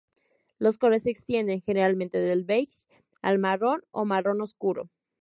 [0.57, 2.87] Los colores se extienden generalmente desde el beige
[3.21, 4.89] al marrón o marrón oscuro.